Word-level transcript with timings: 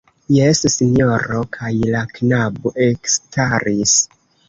Jes, 0.35 0.61
sinjoro, 0.75 1.43
kaj 1.59 1.71
la 1.97 2.03
knabo 2.17 2.75
ekstaris. 2.91 3.99